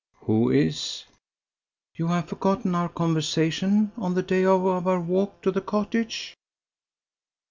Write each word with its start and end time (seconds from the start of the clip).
"Who 0.21 0.49
is?" 0.49 1.03
"You 1.93 2.07
have 2.07 2.27
forgotten 2.29 2.73
our 2.73 2.89
conversation 2.89 3.91
on 3.97 4.15
the 4.15 4.23
day 4.23 4.43
of 4.45 4.65
our 4.65 4.99
walk 4.99 5.43
to 5.43 5.51
the 5.51 5.61
cottage?" 5.61 6.35